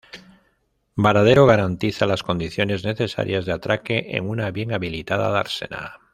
[0.95, 5.99] Varadero garantiza las condiciones necesarias de atraque en una bien habilitada dársena.